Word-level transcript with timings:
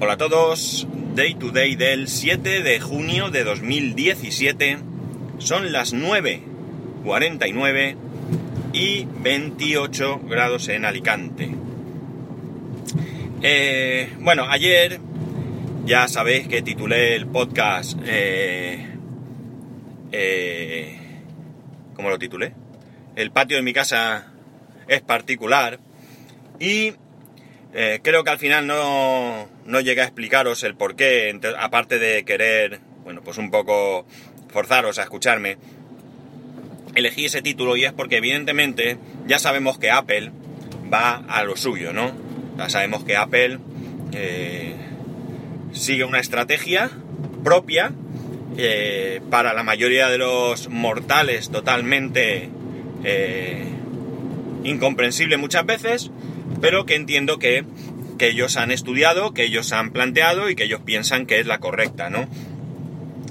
Hola 0.00 0.14
a 0.14 0.16
todos, 0.16 0.88
Day 1.14 1.36
to 1.36 1.50
Day 1.50 1.76
del 1.76 2.08
7 2.08 2.64
de 2.64 2.80
junio 2.80 3.30
de 3.30 3.44
2017. 3.44 4.78
Son 5.38 5.70
las 5.70 5.94
9.49 5.94 7.94
y 8.72 9.04
28 9.04 10.22
grados 10.28 10.66
en 10.66 10.84
Alicante. 10.84 11.54
Eh, 13.40 14.12
bueno, 14.18 14.46
ayer 14.50 14.98
ya 15.86 16.08
sabéis 16.08 16.48
que 16.48 16.60
titulé 16.60 17.14
el 17.14 17.28
podcast... 17.28 17.96
Eh, 18.04 18.96
eh, 20.10 20.98
¿Cómo 21.94 22.10
lo 22.10 22.18
titulé? 22.18 22.52
El 23.14 23.30
patio 23.30 23.56
de 23.56 23.62
mi 23.62 23.72
casa 23.72 24.32
es 24.88 25.02
particular 25.02 25.78
y 26.58 26.94
eh, 27.76 27.98
creo 28.04 28.22
que 28.22 28.30
al 28.30 28.38
final 28.38 28.68
no, 28.68 29.48
no 29.66 29.80
llegué 29.80 30.00
a 30.02 30.04
explicaros 30.04 30.62
el 30.62 30.76
por 30.76 30.94
qué, 30.94 31.36
aparte 31.58 31.98
de 31.98 32.24
querer, 32.24 32.78
bueno, 33.02 33.20
pues 33.22 33.36
un 33.36 33.50
poco 33.50 34.06
forzaros 34.48 35.00
a 35.00 35.02
escucharme. 35.02 35.58
Elegí 36.94 37.24
ese 37.24 37.42
título 37.42 37.76
y 37.76 37.84
es 37.84 37.92
porque 37.92 38.18
evidentemente 38.18 38.96
ya 39.26 39.40
sabemos 39.40 39.80
que 39.80 39.90
Apple 39.90 40.30
va 40.92 41.24
a 41.28 41.42
lo 41.42 41.56
suyo, 41.56 41.92
¿no? 41.92 42.12
Ya 42.56 42.68
sabemos 42.68 43.02
que 43.02 43.16
Apple 43.16 43.58
eh, 44.12 44.76
sigue 45.72 46.04
una 46.04 46.20
estrategia 46.20 46.92
propia 47.42 47.90
eh, 48.56 49.20
para 49.30 49.52
la 49.52 49.64
mayoría 49.64 50.08
de 50.08 50.18
los 50.18 50.68
mortales 50.68 51.50
totalmente 51.50 52.50
incomprensible 54.62 55.36
muchas 55.36 55.66
veces, 55.66 56.10
pero 56.60 56.86
que 56.86 56.94
entiendo 56.94 57.38
que, 57.38 57.64
ellos 58.20 58.56
han 58.56 58.70
estudiado, 58.70 59.34
que 59.34 59.44
ellos 59.44 59.70
han 59.74 59.90
planteado 59.90 60.48
y 60.48 60.56
que 60.56 60.64
ellos 60.64 60.80
piensan 60.82 61.26
que 61.26 61.40
es 61.40 61.46
la 61.46 61.58
correcta, 61.58 62.08
¿no? 62.08 62.22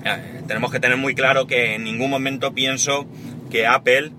Eh, 0.05 0.43
tenemos 0.48 0.71
que 0.71 0.80
tener 0.80 0.98
muy 0.98 1.15
claro 1.15 1.48
que 1.48 1.74
en 1.74 1.84
ningún 1.84 2.12
momento 2.12 2.54
pienso 2.54 3.07
que 3.49 3.65
Apple 3.65 4.12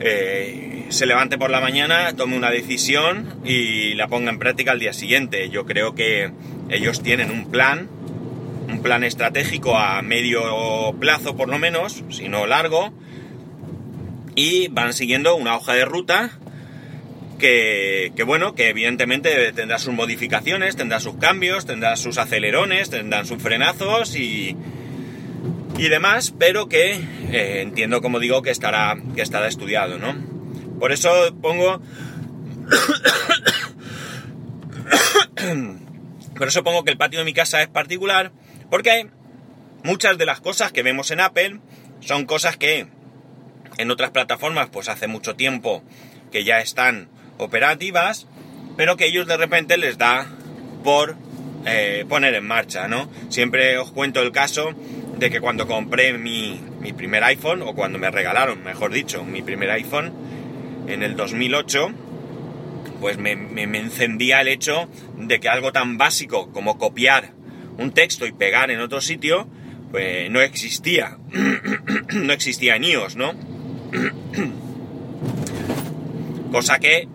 eh, 0.00 0.86
se 0.88 1.04
levante 1.04 1.36
por 1.36 1.50
la 1.50 1.60
mañana, 1.60 2.14
tome 2.16 2.38
una 2.38 2.50
decisión 2.50 3.40
y 3.44 3.94
la 3.96 4.08
ponga 4.08 4.30
en 4.30 4.38
práctica 4.38 4.72
al 4.72 4.78
día 4.78 4.94
siguiente. 4.94 5.50
Yo 5.50 5.66
creo 5.66 5.94
que 5.94 6.30
ellos 6.70 7.02
tienen 7.02 7.30
un 7.30 7.50
plan, 7.50 7.88
un 8.68 8.80
plan 8.80 9.04
estratégico 9.04 9.76
a 9.76 10.00
medio 10.00 10.94
plazo 10.98 11.36
por 11.36 11.50
lo 11.50 11.58
menos, 11.58 12.02
si 12.08 12.28
no 12.28 12.46
largo, 12.46 12.94
y 14.34 14.68
van 14.68 14.92
siguiendo 14.94 15.36
una 15.36 15.56
hoja 15.56 15.74
de 15.74 15.84
ruta 15.84 16.38
que, 17.38 18.12
bueno, 18.26 18.54
que 18.54 18.68
evidentemente 18.68 19.52
tendrá 19.52 19.78
sus 19.78 19.94
modificaciones, 19.94 20.76
tendrá 20.76 21.00
sus 21.00 21.16
cambios, 21.16 21.64
tendrá 21.66 21.96
sus 21.96 22.18
acelerones, 22.18 22.90
tendrán 22.90 23.26
sus 23.26 23.42
frenazos 23.42 24.16
y, 24.16 24.56
y 25.78 25.88
demás, 25.88 26.34
pero 26.38 26.68
que 26.68 26.92
eh, 27.30 27.60
entiendo, 27.62 28.02
como 28.02 28.18
digo, 28.18 28.42
que 28.42 28.50
estará, 28.50 28.96
que 29.14 29.22
estará 29.22 29.46
estudiado, 29.48 29.98
¿no? 29.98 30.14
Por 30.78 30.92
eso 30.92 31.10
pongo... 31.40 31.80
Por 36.36 36.46
eso 36.46 36.62
pongo 36.62 36.84
que 36.84 36.92
el 36.92 36.96
patio 36.96 37.18
de 37.18 37.24
mi 37.24 37.32
casa 37.32 37.62
es 37.62 37.68
particular, 37.68 38.30
porque 38.70 39.08
muchas 39.82 40.18
de 40.18 40.26
las 40.26 40.40
cosas 40.40 40.70
que 40.70 40.84
vemos 40.84 41.10
en 41.10 41.18
Apple 41.18 41.58
son 42.00 42.26
cosas 42.26 42.56
que 42.56 42.86
en 43.76 43.90
otras 43.90 44.10
plataformas 44.10 44.68
pues 44.70 44.88
hace 44.88 45.08
mucho 45.08 45.34
tiempo 45.34 45.82
que 46.30 46.44
ya 46.44 46.60
están 46.60 47.08
operativas, 47.38 48.26
pero 48.76 48.96
que 48.96 49.06
ellos 49.06 49.26
de 49.26 49.36
repente 49.36 49.78
les 49.78 49.98
da 49.98 50.26
por 50.84 51.16
eh, 51.66 52.04
poner 52.08 52.34
en 52.34 52.46
marcha, 52.46 52.88
¿no? 52.88 53.10
Siempre 53.28 53.78
os 53.78 53.90
cuento 53.90 54.22
el 54.22 54.32
caso 54.32 54.74
de 55.18 55.30
que 55.30 55.40
cuando 55.40 55.66
compré 55.66 56.16
mi, 56.16 56.60
primer 56.96 57.24
iPhone, 57.24 57.62
o 57.62 57.74
cuando 57.74 57.98
me 57.98 58.10
regalaron, 58.10 58.62
mejor 58.62 58.92
dicho, 58.92 59.24
mi 59.24 59.42
primer 59.42 59.70
iPhone, 59.70 60.12
en 60.86 61.02
el 61.02 61.16
2008, 61.16 61.90
pues 63.00 63.18
me, 63.18 63.32
encendía 63.32 64.40
el 64.40 64.48
hecho 64.48 64.88
de 65.16 65.40
que 65.40 65.48
algo 65.48 65.72
tan 65.72 65.98
básico 65.98 66.52
como 66.52 66.78
copiar 66.78 67.32
un 67.76 67.92
texto 67.92 68.26
y 68.26 68.32
pegar 68.32 68.70
en 68.70 68.80
otro 68.80 69.00
sitio, 69.00 69.48
pues 69.90 70.30
no 70.30 70.40
existía. 70.40 71.18
no 72.12 72.32
existía 72.32 72.76
en 72.76 72.84
iOS, 72.84 73.16
¿no? 73.16 73.34
Cosa 76.52 76.78
que 76.78 77.08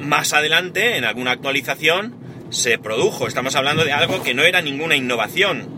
más 0.00 0.32
adelante, 0.32 0.96
en 0.96 1.04
alguna 1.04 1.32
actualización, 1.32 2.14
se 2.50 2.78
produjo. 2.78 3.26
Estamos 3.26 3.56
hablando 3.56 3.84
de 3.84 3.92
algo 3.92 4.22
que 4.22 4.34
no 4.34 4.42
era 4.42 4.62
ninguna 4.62 4.96
innovación. 4.96 5.76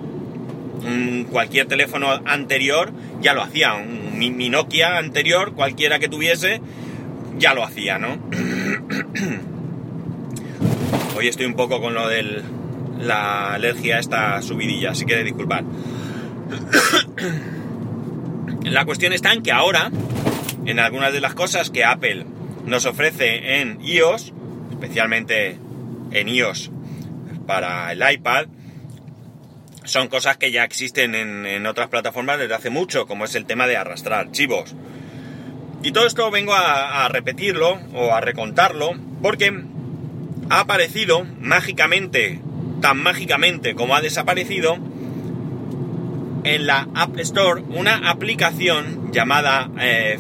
cualquier 1.31 1.67
teléfono 1.67 2.09
anterior 2.25 2.93
ya 3.21 3.35
lo 3.35 3.43
hacía. 3.43 3.75
Un, 3.75 4.19
mi, 4.19 4.49
Nokia 4.49 4.99
anterior, 4.99 5.55
cualquiera 5.55 5.99
que 5.99 6.09
tuviese, 6.09 6.61
ya 7.39 7.55
lo 7.55 7.65
hacía, 7.65 7.99
¿no? 7.99 8.19
Hoy 11.17 11.29
estoy 11.29 11.47
un 11.47 11.55
poco 11.55 11.81
con 11.81 11.95
lo 11.95 12.09
de 12.09 12.43
la 13.01 13.55
alergia 13.55 13.97
a 13.97 14.01
esta 14.01 14.43
subidilla, 14.43 14.91
así 14.91 15.07
que 15.07 15.25
disculpad. 15.25 15.65
la 18.65 18.85
cuestión 18.85 19.13
está 19.13 19.33
en 19.33 19.43
que 19.43 19.53
ahora, 19.53 19.91
en 20.67 20.79
algunas 20.79 21.13
de 21.13 21.21
las 21.21 21.35
cosas 21.35 21.71
que 21.71 21.85
Apple 21.85 22.27
nos 22.65 22.87
ofrece 22.87 23.61
en 23.61 23.79
iOS, 23.83 24.33
especialmente 24.71 25.59
en 26.13 26.29
iOS 26.29 26.71
para 27.47 27.91
el 27.93 28.03
iPad, 28.13 28.47
son 29.85 30.09
cosas 30.09 30.37
que 30.37 30.53
ya 30.53 30.65
existen 30.65 31.15
en, 31.15 31.67
otras 31.67 31.89
plataformas 31.89 32.39
desde 32.39 32.55
hace 32.55 32.71
mucho, 32.71 33.07
como 33.07 33.25
es 33.25 33.35
el 33.35 33.45
tema 33.45 33.67
de 33.67 33.77
arrastrar 33.77 34.21
archivos. 34.21 34.75
Y 35.83 35.93
todo 35.93 36.07
esto 36.07 36.31
vengo 36.31 36.55
a, 36.55 37.09
repetirlo 37.09 37.81
o 37.95 38.13
a 38.13 38.21
recontarlo 38.21 38.93
porque 39.23 39.65
ha 40.49 40.61
aparecido 40.61 41.27
mágicamente, 41.41 42.41
tan 42.81 43.03
mágicamente 43.03 43.75
como 43.75 43.97
ha 43.97 44.01
desaparecido, 44.01 44.79
en 46.45 46.67
la 46.67 46.89
App 46.95 47.19
Store 47.19 47.63
una 47.63 48.11
aplicación 48.11 49.13
llamada 49.13 49.71
eh, 49.81 50.19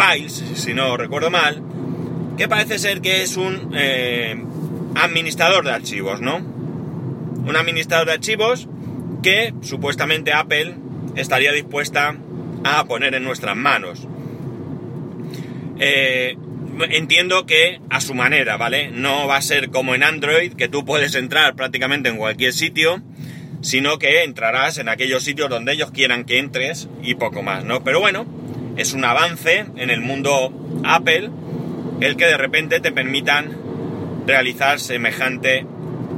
Files, 0.00 0.42
si 0.54 0.72
no 0.72 0.96
recuerdo 0.96 1.30
mal, 1.30 1.62
que 2.38 2.48
parece 2.48 2.78
ser 2.78 3.02
que 3.02 3.22
es 3.22 3.36
un 3.36 3.72
eh, 3.74 4.34
administrador 4.94 5.64
de 5.64 5.72
archivos, 5.72 6.22
¿no? 6.22 6.36
Un 6.38 7.54
administrador 7.54 8.06
de 8.06 8.14
archivos 8.14 8.66
que 9.22 9.52
supuestamente 9.60 10.32
Apple 10.32 10.76
estaría 11.16 11.52
dispuesta 11.52 12.16
a 12.64 12.84
poner 12.84 13.14
en 13.14 13.24
nuestras 13.24 13.56
manos. 13.56 14.06
Eh, 15.78 16.36
entiendo 16.90 17.44
que 17.44 17.80
a 17.90 18.00
su 18.00 18.14
manera, 18.14 18.56
¿vale? 18.56 18.90
No 18.90 19.26
va 19.26 19.36
a 19.36 19.42
ser 19.42 19.68
como 19.68 19.94
en 19.94 20.02
Android, 20.02 20.54
que 20.54 20.68
tú 20.68 20.86
puedes 20.86 21.14
entrar 21.14 21.54
prácticamente 21.56 22.08
en 22.08 22.16
cualquier 22.16 22.54
sitio, 22.54 23.02
sino 23.60 23.98
que 23.98 24.24
entrarás 24.24 24.78
en 24.78 24.88
aquellos 24.88 25.24
sitios 25.24 25.50
donde 25.50 25.72
ellos 25.72 25.90
quieran 25.90 26.24
que 26.24 26.38
entres 26.38 26.88
y 27.02 27.16
poco 27.16 27.42
más, 27.42 27.64
¿no? 27.64 27.84
Pero 27.84 28.00
bueno, 28.00 28.39
es 28.80 28.94
un 28.94 29.04
avance 29.04 29.66
en 29.76 29.90
el 29.90 30.00
mundo 30.00 30.50
Apple 30.84 31.28
el 32.00 32.16
que 32.16 32.24
de 32.24 32.38
repente 32.38 32.80
te 32.80 32.92
permitan 32.92 33.54
realizar 34.26 34.80
semejante 34.80 35.66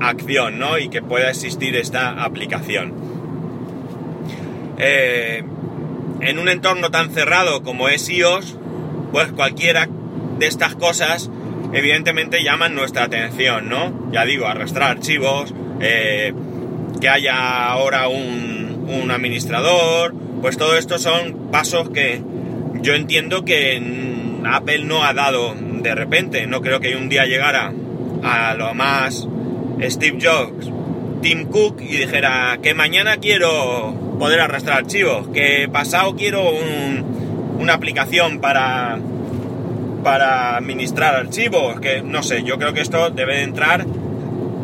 acción, 0.01 0.61
¿no? 0.61 0.79
Y 0.79 0.89
que 0.89 1.03
pueda 1.03 1.31
existir 1.31 1.75
esta 1.75 2.23
aplicación. 2.23 2.95
Eh, 4.79 5.43
en 6.21 6.39
un 6.39 6.49
entorno 6.49 6.93
tan 6.93 7.11
cerrado 7.11 7.65
como 7.65 7.89
es 7.89 8.09
iOS, 8.09 8.57
pues 9.11 9.33
cualquiera 9.33 9.89
de 10.39 10.47
estas 10.47 10.77
cosas 10.77 11.31
evidentemente 11.73 12.45
llaman 12.45 12.77
nuestra 12.77 13.05
atención, 13.05 13.69
¿no? 13.69 14.09
Ya 14.13 14.25
digo, 14.25 14.47
arrastrar 14.47 14.93
archivos, 14.93 15.53
eh, 15.81 16.33
que 17.01 17.09
haya 17.09 17.67
ahora 17.67 18.07
un, 18.07 18.87
un 18.89 19.11
administrador, 19.11 20.15
pues 20.43 20.57
todo 20.57 20.77
esto 20.77 20.99
son 20.99 21.51
pasos 21.51 21.91
que 21.91 22.23
yo 22.83 22.95
entiendo 22.95 23.45
que 23.45 23.81
Apple 24.45 24.85
no 24.85 25.05
ha 25.05 25.15
dado 25.15 25.55
de 25.55 25.95
repente. 25.95 26.47
No 26.47 26.61
creo 26.61 26.81
que 26.81 26.97
un 26.97 27.09
día 27.09 27.27
llegara 27.27 27.73
a 28.23 28.55
lo 28.55 28.75
más 28.75 29.27
Steve 29.81 30.19
Jobs, 30.21 30.71
Tim 31.23 31.47
Cook 31.47 31.81
y 31.81 31.97
dijera 31.97 32.59
que 32.63 32.75
mañana 32.75 33.17
quiero 33.17 34.17
poder 34.19 34.41
arrastrar 34.41 34.79
archivos, 34.79 35.29
que 35.29 35.69
pasado 35.73 36.15
quiero 36.17 36.43
una 37.59 37.75
aplicación 37.75 38.41
para 38.41 38.99
para 40.03 40.57
administrar 40.57 41.15
archivos, 41.15 41.79
que 41.79 42.03
no 42.03 42.25
sé, 42.25 42.43
yo 42.43 42.59
creo 42.59 42.75
que 42.75 42.81
esto 42.81 43.11
debe 43.11 43.37
de 43.37 43.43
entrar 43.45 43.87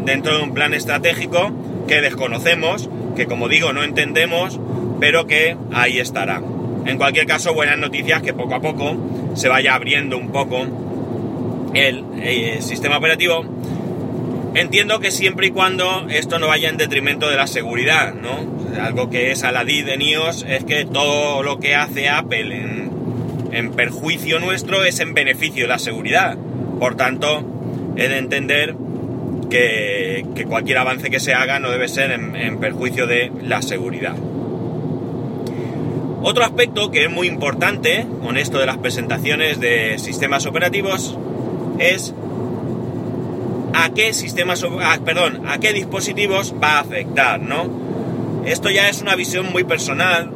dentro 0.05 0.37
de 0.37 0.43
un 0.43 0.53
plan 0.53 0.75
estratégico 0.75 1.53
que 1.87 2.01
desconocemos, 2.01 2.91
que 3.15 3.27
como 3.27 3.49
digo 3.49 3.73
no 3.73 3.85
entendemos, 3.85 4.59
pero 4.99 5.29
que 5.29 5.57
ahí 5.73 6.01
estará. 6.01 6.43
En 6.89 6.97
cualquier 6.97 7.27
caso, 7.27 7.55
buenas 7.55 7.79
noticias 7.79 8.23
que 8.23 8.35
poco 8.35 8.55
a 8.55 8.61
poco 8.61 8.97
se 9.35 9.49
vaya 9.49 9.75
abriendo 9.75 10.19
un 10.19 10.33
poco 10.33 10.67
el, 11.75 12.05
eh, 12.21 12.59
sistema 12.61 12.99
operativo 12.99 13.45
Entiendo 14.55 14.99
que 14.99 15.11
siempre 15.11 15.49
y 15.49 15.51
cuando 15.51 16.09
esto 16.09 16.39
no 16.39 16.49
vaya 16.49 16.69
en 16.69 16.79
detrimento 16.79 17.29
de 17.29 17.37
la 17.37 17.47
seguridad, 17.47 18.15
¿no? 18.15 18.81
Algo 18.83 19.09
que 19.11 19.31
es 19.31 19.45
a 19.45 19.53
la 19.53 19.63
de 19.63 19.97
iOS 20.01 20.47
es 20.49 20.65
que 20.65 20.85
todo 20.85 21.43
lo 21.43 21.61
que 21.61 21.77
hace 21.77 22.09
Apple 22.09 22.57
en, 22.57 22.91
en 23.53 23.73
perjuicio 23.73 24.41
nuestro 24.41 24.85
es 24.85 24.99
en 25.01 25.15
beneficio 25.15 25.65
de 25.65 25.69
la 25.69 25.79
seguridad. 25.79 26.37
Por 26.81 26.97
tanto, 26.97 27.45
he 27.97 28.09
de 28.09 28.19
entender 28.19 28.75
que, 29.49 30.25
cualquier 30.49 30.79
avance 30.79 31.11
que 31.11 31.21
se 31.21 31.35
haga 31.35 31.59
no 31.59 31.71
debe 31.71 31.89
ser 31.89 32.13
en, 32.13 32.59
perjuicio 32.59 33.07
de 33.07 33.31
la 33.43 33.63
seguridad. 33.63 34.15
Otro 36.23 36.45
aspecto 36.45 36.91
que 36.91 37.05
es 37.05 37.11
muy 37.11 37.29
importante 37.29 38.07
con 38.23 38.37
esto 38.37 38.59
de 38.59 38.67
las 38.67 38.79
presentaciones 38.79 39.61
de 39.61 39.99
sistemas 39.99 40.47
operativos 40.47 41.17
es 41.79 42.13
a 43.73 43.91
qué 43.91 44.13
sistemas, 44.13 44.65
perdón, 45.05 45.47
a 45.47 45.59
qué 45.59 45.73
dispositivos 45.73 46.55
va 46.63 46.79
a 46.79 46.81
afectar, 46.81 47.41
¿no? 47.41 47.71
Esto 48.45 48.71
ya 48.71 48.89
es 48.89 49.01
una 49.03 49.15
visión 49.15 49.53
muy 49.53 49.63
personal 49.63 50.33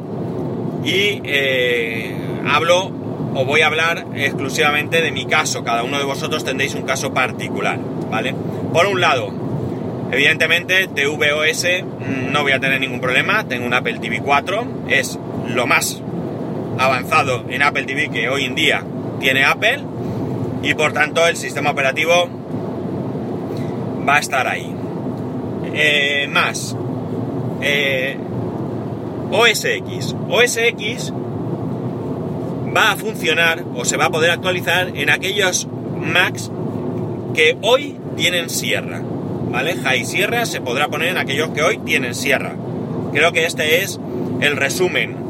y 0.85 1.21
eh, 1.23 2.15
hablo 2.47 2.91
o 3.35 3.45
voy 3.45 3.61
a 3.61 3.67
hablar 3.67 4.05
exclusivamente 4.15 5.01
de 5.01 5.11
mi 5.11 5.25
caso. 5.25 5.63
Cada 5.63 5.83
uno 5.83 5.97
de 5.97 6.05
vosotros 6.05 6.45
tendréis 6.45 6.75
un 6.75 6.83
caso 6.83 7.13
particular, 7.13 7.79
¿vale? 8.09 8.33
Por 8.71 8.85
un 8.85 9.01
lado, 9.01 9.33
evidentemente 10.11 10.87
tvOS 10.87 11.65
mm, 11.65 12.31
no 12.31 12.43
voy 12.43 12.51
a 12.51 12.59
tener 12.59 12.79
ningún 12.79 13.01
problema. 13.01 13.45
Tengo 13.47 13.65
un 13.65 13.73
Apple 13.73 13.99
TV 13.99 14.21
4, 14.21 14.65
es 14.89 15.19
lo 15.47 15.67
más 15.67 16.01
avanzado 16.79 17.45
en 17.49 17.61
Apple 17.61 17.83
TV 17.83 18.09
que 18.09 18.29
hoy 18.29 18.45
en 18.45 18.55
día 18.55 18.83
tiene 19.19 19.45
Apple 19.45 19.83
y 20.61 20.73
por 20.73 20.93
tanto 20.93 21.27
el 21.27 21.35
sistema 21.35 21.71
operativo 21.71 22.29
va 24.07 24.15
a 24.15 24.19
estar 24.19 24.47
ahí. 24.47 24.73
Eh, 25.73 26.27
más, 26.31 26.75
eh, 27.61 28.17
OS 29.31 29.65
X. 29.65 31.13
Va 32.75 32.91
a 32.91 32.95
funcionar 32.95 33.63
o 33.75 33.85
se 33.85 33.97
va 33.97 34.05
a 34.05 34.09
poder 34.09 34.31
actualizar 34.31 34.91
en 34.95 35.09
aquellos 35.09 35.67
Macs 35.99 36.51
que 37.33 37.57
hoy 37.61 37.99
tienen 38.15 38.49
Sierra. 38.49 39.01
¿Vale? 39.51 39.75
High 39.75 40.05
Sierra 40.05 40.45
se 40.45 40.61
podrá 40.61 40.87
poner 40.87 41.09
en 41.09 41.17
aquellos 41.17 41.49
que 41.49 41.61
hoy 41.61 41.77
tienen 41.79 42.15
Sierra. 42.15 42.55
Creo 43.11 43.31
que 43.31 43.45
este 43.45 43.83
es 43.83 43.99
el 44.41 44.57
resumen 44.57 45.22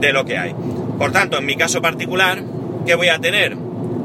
de 0.00 0.12
lo 0.12 0.24
que 0.24 0.38
hay. 0.38 0.54
Por 0.98 1.12
tanto, 1.12 1.38
en 1.38 1.46
mi 1.46 1.56
caso 1.56 1.82
particular, 1.82 2.42
¿qué 2.86 2.94
voy 2.94 3.08
a 3.08 3.18
tener? 3.18 3.56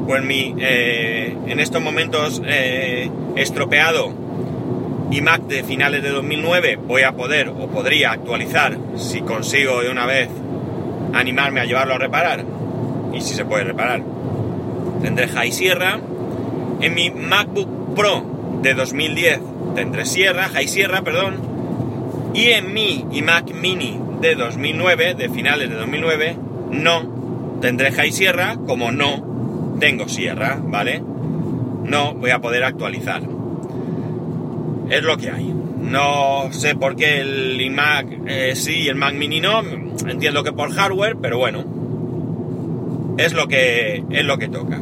Pues 0.06 0.24
mi, 0.24 0.54
eh, 0.58 1.36
en 1.46 1.60
estos 1.60 1.80
momentos 1.80 2.42
eh, 2.44 3.08
estropeado 3.36 4.12
iMac 5.10 5.42
de 5.42 5.64
finales 5.64 6.02
de 6.02 6.10
2009 6.10 6.76
voy 6.76 7.02
a 7.02 7.12
poder 7.12 7.48
o 7.48 7.68
podría 7.68 8.12
actualizar 8.12 8.78
si 8.96 9.20
consigo 9.22 9.82
de 9.82 9.90
una 9.90 10.06
vez 10.06 10.28
animarme 11.12 11.60
a 11.60 11.64
llevarlo 11.64 11.94
a 11.94 11.98
reparar 11.98 12.44
y 13.12 13.20
si 13.20 13.34
se 13.34 13.44
puede 13.44 13.64
reparar. 13.64 14.02
Tendré 15.02 15.28
High 15.28 15.52
Sierra. 15.52 15.98
En 16.80 16.94
mi 16.94 17.10
MacBook 17.10 17.94
Pro 17.94 18.24
de 18.62 18.74
2010 18.74 19.40
tendré 19.74 20.06
Sierra, 20.06 20.48
High 20.48 20.68
Sierra, 20.68 21.02
perdón. 21.02 21.36
Y 22.34 22.46
en 22.46 22.72
mi 22.72 23.04
iMac 23.12 23.52
Mini 23.52 23.98
de 24.20 24.34
2009, 24.34 25.14
de 25.14 25.28
finales 25.28 25.70
de 25.70 25.76
2009, 25.76 26.36
no 26.72 27.58
tendré 27.60 27.92
High 27.92 28.12
Sierra, 28.12 28.56
como 28.66 28.92
no 28.92 29.76
tengo 29.80 30.08
Sierra, 30.08 30.58
¿vale? 30.62 31.02
No 31.84 32.14
voy 32.14 32.30
a 32.30 32.40
poder 32.40 32.64
actualizar. 32.64 33.22
Es 34.90 35.02
lo 35.02 35.16
que 35.16 35.30
hay. 35.30 35.54
No 35.80 36.52
sé 36.52 36.74
por 36.74 36.96
qué 36.96 37.20
el 37.20 37.60
iMac 37.60 38.06
eh, 38.26 38.52
sí 38.54 38.80
y 38.80 38.88
el 38.88 38.96
Mac 38.96 39.14
Mini 39.14 39.40
no. 39.40 39.60
Entiendo 39.60 40.44
que 40.44 40.52
por 40.52 40.70
hardware, 40.72 41.16
pero 41.20 41.38
bueno. 41.38 41.64
Es 43.18 43.32
lo 43.32 43.48
que, 43.48 44.04
es 44.10 44.24
lo 44.24 44.38
que 44.38 44.48
toca. 44.48 44.80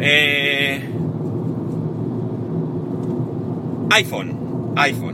Eh, 0.00 0.80
iPhone. 3.90 4.72
iPhone. 4.76 5.09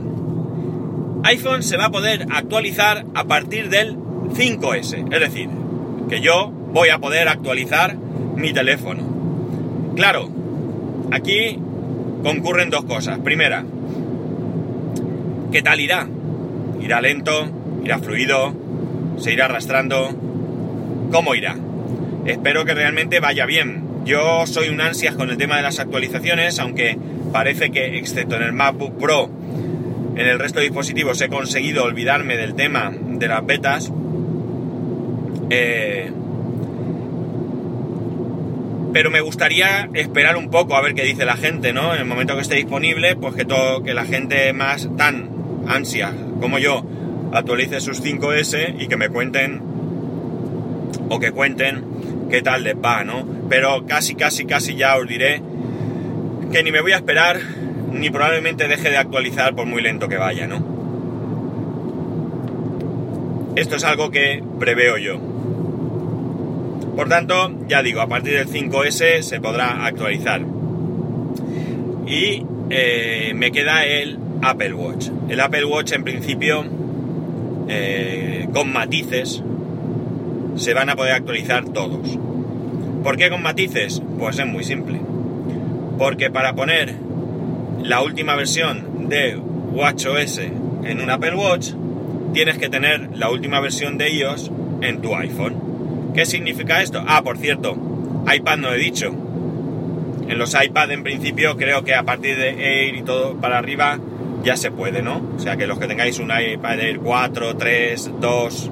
iPhone 1.27 1.61
se 1.61 1.75
va 1.75 1.85
a 1.85 1.91
poder 1.91 2.25
actualizar 2.31 3.03
a 3.13 3.25
partir 3.25 3.69
del 3.69 3.97
5S. 3.97 5.13
Es 5.13 5.19
decir, 5.19 5.49
que 6.07 6.21
yo 6.21 6.49
voy 6.71 6.87
a 6.87 6.99
poder 6.99 7.27
actualizar 7.27 7.97
mi 7.97 8.53
teléfono. 8.53 9.03
Claro, 9.97 10.29
aquí 11.11 11.59
concurren 12.23 12.69
dos 12.69 12.85
cosas. 12.85 13.19
Primera, 13.19 13.65
¿qué 15.51 15.61
tal 15.61 15.81
irá? 15.81 16.07
¿Irá 16.81 17.01
lento? 17.01 17.49
¿Irá 17.83 17.99
fluido? 17.99 18.53
¿Se 19.17 19.33
irá 19.33 19.45
arrastrando? 19.45 20.09
¿Cómo 21.11 21.35
irá? 21.35 21.57
Espero 22.25 22.63
que 22.63 22.73
realmente 22.73 23.19
vaya 23.19 23.45
bien. 23.45 23.83
Yo 24.05 24.47
soy 24.47 24.69
un 24.69 24.79
ansias 24.79 25.15
con 25.15 25.29
el 25.29 25.35
tema 25.35 25.57
de 25.57 25.63
las 25.63 25.79
actualizaciones, 25.79 26.57
aunque 26.59 26.97
parece 27.33 27.69
que, 27.71 27.97
excepto 27.97 28.37
en 28.37 28.43
el 28.43 28.53
MacBook 28.53 28.97
Pro, 28.97 29.29
en 30.17 30.27
el 30.27 30.39
resto 30.39 30.59
de 30.59 30.65
dispositivos 30.65 31.21
he 31.21 31.29
conseguido 31.29 31.83
olvidarme 31.83 32.37
del 32.37 32.55
tema 32.55 32.91
de 32.91 33.27
las 33.27 33.45
betas. 33.45 33.91
Eh, 35.49 36.11
pero 38.93 39.11
me 39.11 39.21
gustaría 39.21 39.89
esperar 39.93 40.37
un 40.37 40.49
poco 40.49 40.75
a 40.75 40.81
ver 40.81 40.95
qué 40.95 41.03
dice 41.03 41.23
la 41.23 41.37
gente, 41.37 41.71
¿no? 41.71 41.93
En 41.93 41.99
el 41.99 42.05
momento 42.05 42.35
que 42.35 42.41
esté 42.41 42.55
disponible, 42.55 43.15
pues 43.15 43.35
que 43.35 43.45
todo, 43.45 43.83
que 43.83 43.93
la 43.93 44.05
gente 44.05 44.51
más 44.53 44.89
tan 44.97 45.29
ansia 45.67 46.13
como 46.41 46.57
yo 46.57 46.83
actualice 47.31 47.79
sus 47.79 48.01
5S 48.01 48.75
y 48.79 48.87
que 48.87 48.97
me 48.97 49.09
cuenten 49.09 49.61
o 51.09 51.19
que 51.19 51.31
cuenten 51.31 51.83
qué 52.31 52.41
tal 52.41 52.63
les 52.63 52.75
va, 52.75 53.03
¿no? 53.03 53.23
Pero 53.49 53.85
casi, 53.85 54.15
casi, 54.15 54.45
casi 54.45 54.75
ya 54.75 54.97
os 54.97 55.07
diré 55.07 55.41
que 56.51 56.63
ni 56.63 56.71
me 56.71 56.81
voy 56.81 56.93
a 56.93 56.95
esperar 56.95 57.39
ni 57.91 58.09
probablemente 58.09 58.67
deje 58.67 58.89
de 58.89 58.97
actualizar 58.97 59.55
por 59.55 59.65
muy 59.65 59.81
lento 59.81 60.07
que 60.07 60.17
vaya, 60.17 60.47
¿no? 60.47 60.77
Esto 63.55 63.75
es 63.75 63.83
algo 63.83 64.11
que 64.11 64.43
preveo 64.59 64.97
yo. 64.97 65.19
Por 66.95 67.09
tanto, 67.09 67.51
ya 67.67 67.81
digo, 67.81 68.01
a 68.01 68.07
partir 68.07 68.33
del 68.33 68.47
5S 68.47 69.21
se 69.21 69.39
podrá 69.39 69.85
actualizar. 69.85 70.41
Y 72.07 72.43
eh, 72.69 73.33
me 73.35 73.51
queda 73.51 73.85
el 73.85 74.17
Apple 74.41 74.73
Watch. 74.73 75.09
El 75.29 75.39
Apple 75.39 75.65
Watch 75.65 75.93
en 75.93 76.03
principio, 76.03 76.65
eh, 77.67 78.47
con 78.53 78.71
matices, 78.71 79.41
se 80.55 80.73
van 80.73 80.89
a 80.89 80.95
poder 80.95 81.13
actualizar 81.13 81.65
todos. 81.65 82.17
¿Por 83.03 83.17
qué 83.17 83.29
con 83.29 83.41
matices? 83.41 84.01
Pues 84.19 84.37
es 84.39 84.45
muy 84.45 84.63
simple. 84.63 84.99
Porque 85.97 86.29
para 86.29 86.53
poner 86.53 87.06
la 87.87 88.01
última 88.01 88.35
versión 88.35 89.07
de 89.07 89.37
WatchOS 89.37 90.39
en 90.39 91.01
un 91.01 91.09
Apple 91.09 91.35
Watch, 91.35 91.71
tienes 92.33 92.57
que 92.57 92.67
tener 92.67 93.15
la 93.15 93.29
última 93.29 93.61
versión 93.61 93.97
de 93.97 94.09
iOS 94.09 94.51
en 94.81 95.01
tu 95.01 95.15
iPhone. 95.15 96.11
¿Qué 96.13 96.25
significa 96.25 96.81
esto? 96.81 97.01
Ah, 97.07 97.23
por 97.23 97.37
cierto, 97.37 97.77
iPad 98.29 98.57
no 98.57 98.73
he 98.73 98.77
dicho. 98.77 99.15
En 100.27 100.37
los 100.37 100.53
iPad 100.53 100.91
en 100.91 101.03
principio 101.03 101.55
creo 101.55 101.85
que 101.85 101.95
a 101.95 102.03
partir 102.03 102.35
de 102.35 102.49
Air 102.49 102.95
y 102.95 103.03
todo 103.03 103.37
para 103.37 103.57
arriba 103.57 103.97
ya 104.43 104.57
se 104.57 104.69
puede, 104.69 105.01
¿no? 105.01 105.21
O 105.37 105.39
sea 105.39 105.55
que 105.55 105.65
los 105.65 105.79
que 105.79 105.87
tengáis 105.87 106.19
un 106.19 106.29
iPad 106.29 106.79
Air 106.81 106.99
4, 106.99 107.55
3, 107.55 108.11
2, 108.19 108.71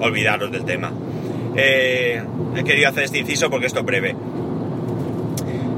olvidaros 0.00 0.52
del 0.52 0.64
tema. 0.64 0.92
Eh, 1.56 2.22
he 2.56 2.62
querido 2.62 2.90
hacer 2.90 3.04
este 3.04 3.18
inciso 3.18 3.50
porque 3.50 3.66
esto 3.66 3.80
es 3.80 3.86
breve. 3.86 4.14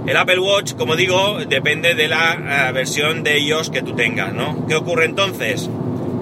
El 0.07 0.17
Apple 0.17 0.41
Watch, 0.41 0.75
como 0.75 0.97
digo, 0.97 1.39
depende 1.47 1.95
de 1.95 2.09
la 2.09 2.69
eh, 2.69 2.73
versión 2.73 3.23
de 3.23 3.39
iOS 3.39 3.71
que 3.71 3.83
tú 3.83 3.95
tengas, 3.95 4.33
¿no? 4.33 4.67
¿Qué 4.67 4.75
ocurre 4.75 5.05
entonces? 5.05 5.71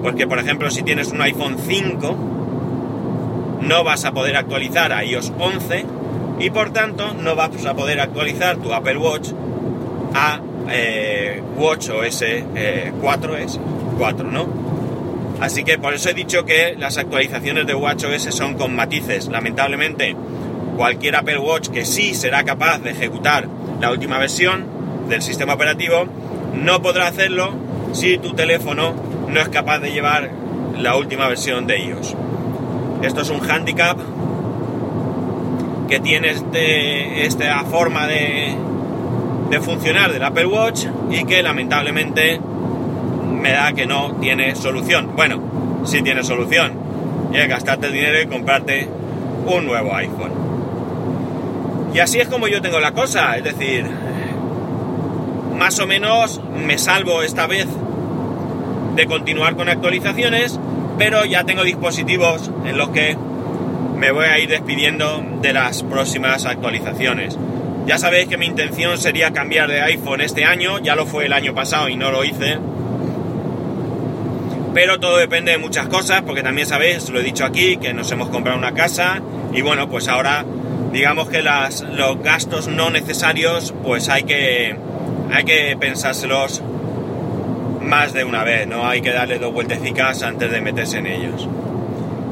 Pues 0.03 0.15
que, 0.15 0.27
por 0.27 0.37
ejemplo, 0.37 0.69
si 0.69 0.83
tienes 0.83 1.11
un 1.11 1.21
iPhone 1.21 1.57
5, 1.57 3.59
no 3.61 3.83
vas 3.83 4.05
a 4.05 4.11
poder 4.11 4.35
actualizar 4.35 4.93
a 4.93 5.03
iOS 5.03 5.33
11 5.37 5.85
y 6.39 6.49
por 6.51 6.71
tanto 6.71 7.13
no 7.13 7.35
vas 7.35 7.65
a 7.65 7.73
poder 7.73 7.99
actualizar 7.99 8.57
tu 8.57 8.73
Apple 8.73 8.97
Watch 8.97 9.29
a 10.13 10.39
eh, 10.69 11.41
Watch 11.57 11.89
OS 11.89 12.21
4S, 12.21 13.59
4, 13.97 14.31
¿no? 14.31 14.47
Así 15.39 15.63
que 15.63 15.79
por 15.79 15.95
eso 15.95 16.09
he 16.09 16.13
dicho 16.13 16.45
que 16.45 16.75
las 16.77 16.97
actualizaciones 16.97 17.65
de 17.65 17.73
Watch 17.73 18.03
OS 18.03 18.23
son 18.35 18.55
con 18.55 18.75
matices. 18.75 19.27
Lamentablemente, 19.27 20.15
cualquier 20.81 21.15
Apple 21.15 21.37
Watch 21.37 21.69
que 21.69 21.85
sí 21.85 22.15
será 22.15 22.43
capaz 22.43 22.79
de 22.79 22.89
ejecutar 22.89 23.47
la 23.79 23.91
última 23.91 24.17
versión 24.17 24.65
del 25.07 25.21
sistema 25.21 25.53
operativo, 25.53 26.07
no 26.55 26.81
podrá 26.81 27.05
hacerlo 27.05 27.53
si 27.91 28.17
tu 28.17 28.33
teléfono 28.33 28.95
no 29.27 29.39
es 29.39 29.47
capaz 29.49 29.77
de 29.77 29.91
llevar 29.91 30.31
la 30.79 30.95
última 30.95 31.27
versión 31.27 31.67
de 31.67 31.85
iOS. 31.85 32.15
Esto 33.03 33.21
es 33.21 33.29
un 33.29 33.47
handicap 33.47 33.95
que 35.87 35.99
tiene 35.99 36.31
este, 36.31 37.27
esta 37.27 37.63
forma 37.65 38.07
de, 38.07 38.57
funcionar 39.61 40.11
del 40.11 40.23
Apple 40.23 40.47
Watch 40.47 40.87
y 41.11 41.25
que 41.25 41.43
lamentablemente 41.43 42.41
me 43.39 43.51
da 43.51 43.71
que 43.73 43.85
no 43.85 44.15
tiene 44.19 44.55
solución. 44.55 45.11
Bueno, 45.15 45.83
sí 45.85 46.01
tiene 46.01 46.23
solución. 46.23 46.71
Y 47.31 47.37
es 47.37 47.47
gastarte 47.47 47.85
el 47.85 47.93
dinero 47.93 48.19
y 48.19 48.25
comprarte 48.25 48.89
un 49.45 49.67
nuevo 49.67 49.93
iPhone. 49.93 50.40
Y 51.93 51.99
así 51.99 52.19
es 52.19 52.27
como 52.27 52.47
yo 52.47 52.61
tengo 52.61 52.79
la 52.79 52.93
cosa, 52.93 53.37
es 53.37 53.43
decir, 53.43 53.85
más 55.57 55.79
o 55.79 55.87
menos 55.87 56.41
me 56.65 56.77
salvo 56.77 57.21
esta 57.21 57.47
vez 57.47 57.67
de 58.95 59.05
continuar 59.05 59.55
con 59.55 59.69
actualizaciones, 59.69 60.59
pero 60.97 61.25
ya 61.25 61.43
tengo 61.43 61.63
dispositivos 61.63 62.49
en 62.65 62.77
los 62.77 62.89
que 62.89 63.17
me 63.95 64.11
voy 64.11 64.25
a 64.25 64.39
ir 64.39 64.49
despidiendo 64.49 65.23
de 65.41 65.53
las 65.53 65.83
próximas 65.83 66.45
actualizaciones. 66.45 67.37
Ya 67.85 67.97
sabéis 67.97 68.27
que 68.27 68.37
mi 68.37 68.45
intención 68.45 68.97
sería 68.97 69.31
cambiar 69.31 69.69
de 69.69 69.81
iPhone 69.81 70.21
este 70.21 70.45
año, 70.45 70.79
ya 70.79 70.95
lo 70.95 71.05
fue 71.05 71.25
el 71.25 71.33
año 71.33 71.53
pasado 71.53 71.89
y 71.89 71.95
no 71.95 72.09
lo 72.09 72.23
hice. 72.23 72.57
Pero 74.73 74.99
todo 74.99 75.17
depende 75.17 75.51
de 75.51 75.57
muchas 75.57 75.87
cosas, 75.87 76.21
porque 76.21 76.41
también 76.41 76.67
sabéis, 76.67 77.09
lo 77.09 77.19
he 77.19 77.23
dicho 77.23 77.43
aquí, 77.43 77.77
que 77.77 77.93
nos 77.93 78.09
hemos 78.11 78.29
comprado 78.29 78.57
una 78.57 78.73
casa 78.73 79.21
y 79.53 79.61
bueno, 79.61 79.89
pues 79.89 80.07
ahora 80.07 80.45
digamos 80.91 81.29
que 81.29 81.41
las, 81.41 81.81
los 81.81 82.21
gastos 82.21 82.67
no 82.67 82.89
necesarios 82.89 83.73
pues 83.83 84.09
hay 84.09 84.23
que, 84.23 84.75
hay 85.31 85.43
que 85.43 85.77
pensárselos 85.79 86.61
más 87.81 88.13
de 88.13 88.23
una 88.23 88.43
vez, 88.43 88.67
¿no? 88.67 88.87
Hay 88.87 89.01
que 89.01 89.11
darle 89.11 89.39
dos 89.39 89.53
vueltecicas 89.53 90.23
antes 90.23 90.51
de 90.51 90.61
meterse 90.61 90.99
en 90.99 91.07
ellos. 91.07 91.47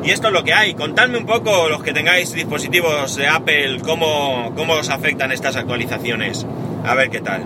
Y 0.03 0.11
esto 0.11 0.27
es 0.27 0.33
lo 0.33 0.43
que 0.43 0.53
hay. 0.53 0.73
Contadme 0.73 1.17
un 1.17 1.25
poco 1.25 1.67
los 1.69 1.83
que 1.83 1.91
tengáis 1.91 2.33
dispositivos 2.33 3.15
de 3.15 3.27
Apple, 3.27 3.79
cómo, 3.83 4.53
cómo 4.55 4.73
os 4.73 4.89
afectan 4.89 5.31
estas 5.31 5.55
actualizaciones. 5.55 6.45
A 6.85 6.95
ver 6.95 7.09
qué 7.09 7.19
tal. 7.19 7.43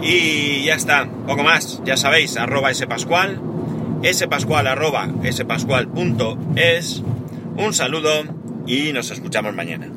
Y 0.00 0.64
ya 0.64 0.74
está, 0.74 1.06
poco 1.26 1.42
más. 1.42 1.82
Ya 1.84 1.96
sabéis, 1.96 2.36
arroba 2.36 2.72
spascual, 2.72 3.40
spascual 4.12 4.66
arroba 4.66 5.08
spascual.es. 5.30 7.02
Un 7.56 7.74
saludo 7.74 8.22
y 8.66 8.92
nos 8.92 9.10
escuchamos 9.10 9.54
mañana. 9.54 9.88